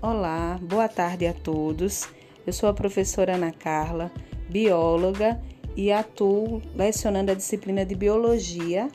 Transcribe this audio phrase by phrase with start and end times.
[0.00, 2.08] Olá, boa tarde a todos.
[2.46, 4.12] Eu sou a professora Ana Carla,
[4.48, 5.42] bióloga
[5.74, 8.88] e atuo lecionando a disciplina de biologia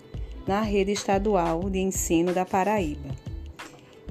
[0.47, 3.09] na rede estadual de ensino da Paraíba.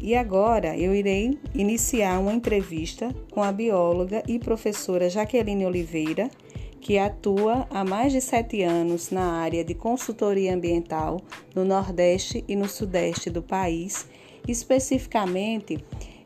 [0.02, 6.30] E agora eu irei iniciar uma entrevista com a bióloga e professora Jaqueline Oliveira,
[6.78, 11.22] que atua há mais de sete anos na área de consultoria ambiental
[11.54, 14.06] no Nordeste e no Sudeste do país,
[14.46, 15.82] especificamente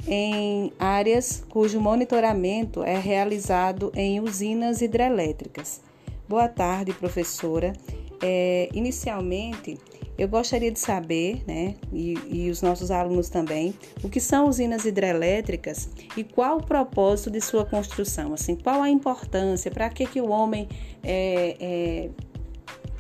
[0.07, 5.81] em áreas cujo monitoramento é realizado em usinas hidrelétricas.
[6.29, 7.73] Boa tarde, professora.
[8.23, 9.79] É, inicialmente,
[10.19, 14.85] eu gostaria de saber, né, e, e, os nossos alunos também, o que são usinas
[14.87, 20.21] hidrelétricas e qual o propósito de sua construção, assim, qual a importância, para que, que
[20.21, 20.69] o homem
[21.03, 22.11] é, é,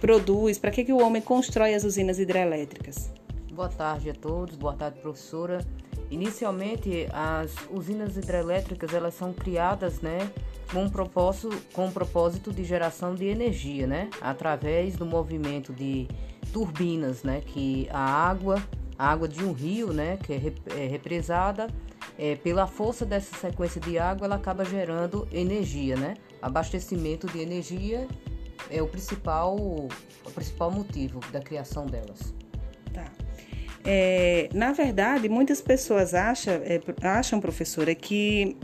[0.00, 3.10] produz, para que, que o homem constrói as usinas hidrelétricas.
[3.50, 5.64] Boa tarde a todos, boa tarde, professora.
[6.10, 10.30] Inicialmente, as usinas hidrelétricas elas são criadas, né,
[10.72, 16.06] com um propósito, com propósito de geração de energia, né, através do movimento de
[16.52, 18.62] turbinas, né, que a água,
[18.98, 21.68] a água de um rio, né, que é, é represada,
[22.18, 28.06] é, pela força dessa sequência de água, ela acaba gerando energia, né, abastecimento de energia
[28.70, 29.88] é o principal, o
[30.34, 32.34] principal motivo da criação delas.
[32.92, 33.04] Tá.
[33.86, 38.56] É, na verdade, muitas pessoas acham, é, acham, professora, que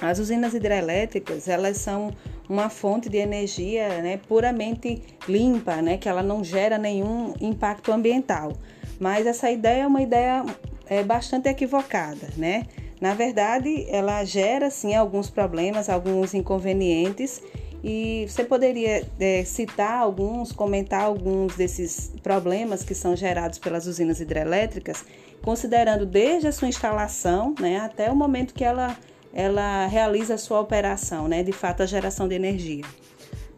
[0.00, 2.12] as usinas hidrelétricas elas são
[2.48, 8.52] uma fonte de energia né, puramente limpa, né, que ela não gera nenhum impacto ambiental.
[8.98, 10.44] Mas essa ideia é uma ideia
[10.86, 12.66] é, bastante equivocada, né?
[13.00, 17.42] Na verdade, ela gera sim alguns problemas, alguns inconvenientes
[17.82, 24.20] e você poderia é, citar alguns, comentar alguns desses problemas que são gerados pelas usinas
[24.20, 25.04] hidrelétricas,
[25.42, 28.96] considerando desde a sua instalação né, até o momento que ela,
[29.32, 32.84] ela realiza a sua operação, né, de fato a geração de energia.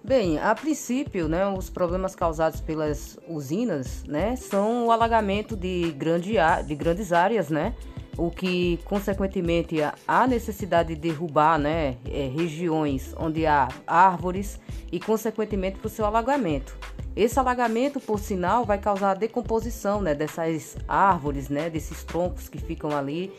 [0.05, 6.35] Bem, a princípio, né, os problemas causados pelas usinas né, são o alagamento de, grande,
[6.67, 7.75] de grandes áreas, né,
[8.17, 15.79] o que consequentemente há necessidade de derrubar né, é, regiões onde há árvores e consequentemente
[15.79, 16.77] para o seu alagamento.
[17.15, 22.59] Esse alagamento, por sinal, vai causar a decomposição né, dessas árvores, né, desses troncos que
[22.59, 23.33] ficam ali.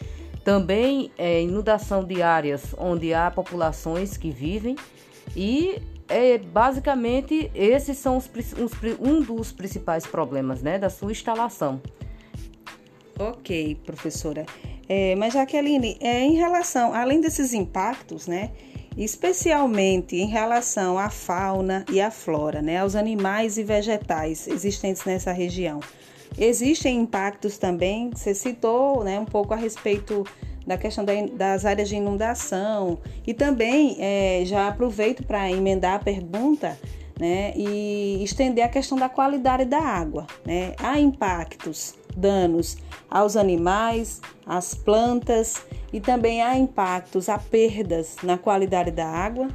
[0.43, 4.75] Também é, inundação de áreas onde há populações que vivem
[5.35, 8.29] e é, basicamente esses são os,
[8.99, 11.81] um dos principais problemas né, da sua instalação.
[13.19, 14.45] Ok, professora.
[14.87, 18.51] É, mas, Jaqueline, é, em relação, além desses impactos, né,
[18.97, 25.31] especialmente em relação à fauna e à flora, né, aos animais e vegetais existentes nessa
[25.31, 25.79] região,
[26.37, 28.11] existem impactos também?
[28.13, 30.25] Você citou né, um pouco a respeito
[30.65, 32.97] da questão das áreas de inundação
[33.27, 36.79] e também é, já aproveito para emendar a pergunta
[37.19, 40.25] né, e estender a questão da qualidade da água.
[40.45, 40.73] Né?
[40.79, 42.77] Há impactos danos
[43.13, 45.61] aos animais, às plantas
[45.93, 49.49] e também há impactos, há perdas na qualidade da água?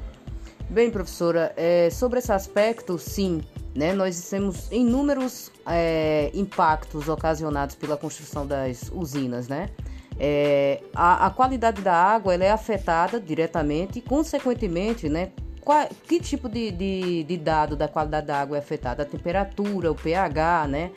[0.71, 3.43] Bem, professora, é, sobre esse aspecto, sim.
[3.75, 9.47] Né, nós temos inúmeros é, impactos ocasionados pela construção das usinas.
[9.47, 9.71] Né?
[10.19, 15.31] É, a, a, qualidade da água ela é afetada diretamente e, consequentemente, né,
[15.61, 19.03] qual, que tipo de, de, de, dado da qualidade da água é afetada?
[19.03, 20.91] A temperatura, o pH, né?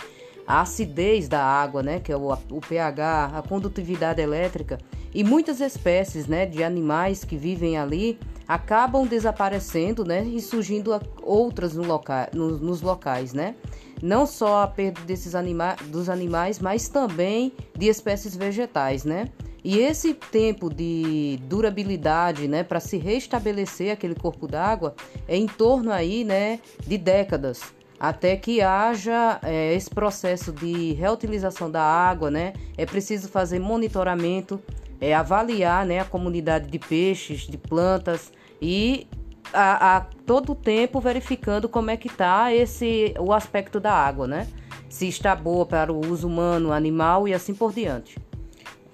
[0.46, 4.78] A acidez da água, né, que é o, o pH, a condutividade elétrica
[5.14, 11.74] e muitas espécies, né, de animais que vivem ali acabam desaparecendo, né, e surgindo outras
[11.76, 13.56] no loca no, nos locais, né?
[14.02, 19.30] Não só a perda desses anima dos animais, mas também de espécies vegetais, né?
[19.64, 24.96] E esse tempo de durabilidade, né, para se restabelecer aquele corpo d'água
[25.28, 27.62] é em torno aí, né, de décadas
[28.02, 32.54] até que haja é, esse processo de reutilização da água, né?
[32.76, 34.60] É preciso fazer monitoramento,
[35.00, 39.06] é, avaliar né, a comunidade de peixes, de plantas e
[39.54, 44.48] a, a todo tempo verificando como é que está esse o aspecto da água, né?
[44.90, 48.18] Se está boa para o uso humano, animal e assim por diante.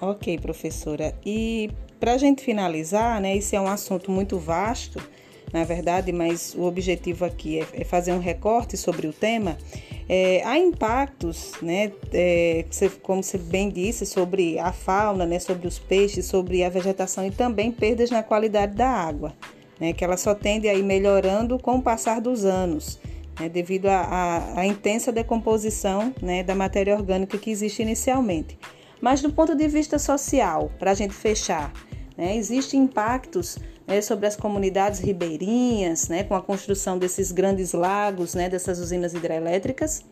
[0.02, 1.16] Ok, professora.
[1.26, 3.38] E para a gente finalizar, né?
[3.38, 5.02] Esse é um assunto muito vasto
[5.52, 9.58] na verdade, mas o objetivo aqui é, é fazer um recorte sobre o tema.
[10.10, 12.66] É, há impactos, né, é,
[13.02, 17.32] como você bem disse, sobre a fauna, né, sobre os peixes, sobre a vegetação e
[17.32, 19.34] também perdas na qualidade da água,
[19.80, 23.00] né, que ela só tende a ir melhorando com o passar dos anos,
[23.40, 28.58] né, devido à intensa decomposição né, da matéria orgânica que existe inicialmente.
[29.00, 31.72] Mas do ponto de vista social, para a gente fechar,
[32.18, 32.36] Né?
[32.36, 38.50] Existem impactos né, sobre as comunidades ribeirinhas, né, com a construção desses grandes lagos, né,
[38.50, 40.04] dessas usinas hidrelétricas?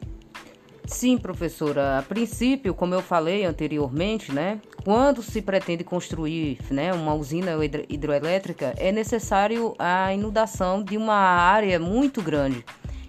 [0.87, 1.97] Sim, professora.
[1.97, 7.51] A princípio, como eu falei anteriormente, né, quando se pretende construir né, uma usina
[7.89, 12.63] hidroelétrica, é necessário a inundação de uma área muito grande.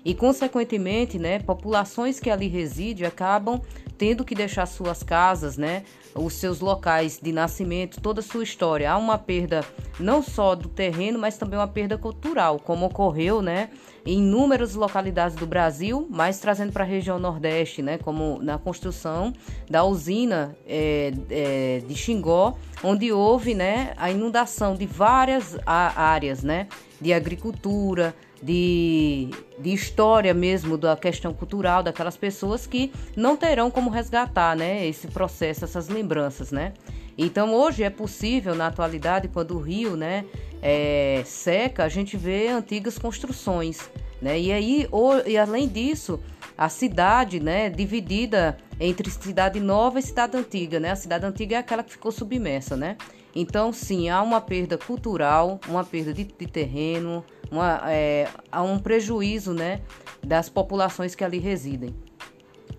[0.07, 3.61] E, consequentemente, né, populações que ali residem acabam
[3.99, 5.83] tendo que deixar suas casas, né,
[6.15, 8.89] os seus locais de nascimento, toda a sua história.
[8.89, 9.65] Há uma perda
[9.99, 13.69] não só do terreno, mas também uma perda cultural, como ocorreu, né,
[14.07, 19.33] em inúmeras localidades do Brasil, mas trazendo para a região Nordeste, né, como na construção
[19.69, 26.69] da usina é, é, de Xingó, onde houve, né, a inundação de várias áreas, né,
[27.01, 33.91] de agricultura, de, de história mesmo da questão cultural daquelas pessoas que não terão como
[33.91, 36.73] resgatar, né, esse processo, essas lembranças, né?
[37.19, 40.27] Então hoje é possível na atualidade quando o rio, né,
[40.61, 43.91] é, seca, a gente vê antigas construções,
[44.21, 44.39] né?
[44.39, 46.21] E aí o, e além disso
[46.57, 50.91] a cidade, né, dividida entre cidade nova e cidade antiga, né?
[50.91, 52.97] A cidade antiga é aquela que ficou submersa, né?
[53.35, 58.79] Então, sim, há uma perda cultural, uma perda de, de terreno, uma, é, há um
[58.79, 59.83] prejuízo né,
[60.25, 61.95] das populações que ali residem.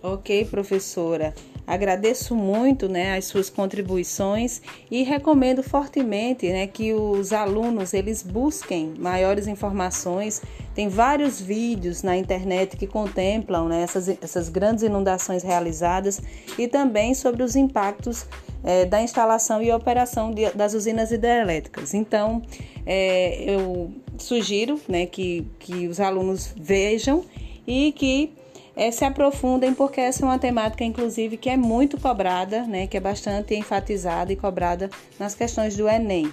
[0.02, 1.34] Ok, professora.
[1.68, 8.94] Agradeço muito né, as suas contribuições e recomendo fortemente né, que os alunos eles busquem
[8.98, 10.42] maiores informações.
[10.74, 16.22] Tem vários vídeos na internet que contemplam né, essas, essas grandes inundações realizadas
[16.58, 18.26] e também sobre os impactos
[18.64, 21.94] é, da instalação e operação de, das usinas hidrelétricas.
[21.94, 22.42] Então,
[22.86, 27.26] é, eu sugiro né, que, que os alunos vejam
[27.68, 28.32] e que
[28.78, 32.96] é, se aprofundem, porque essa é uma temática, inclusive, que é muito cobrada, né, que
[32.96, 34.90] é bastante enfatizada e cobrada
[35.20, 36.32] nas questões do Enem,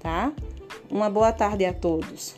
[0.00, 0.32] tá?
[0.90, 2.34] Uma boa tarde a todos.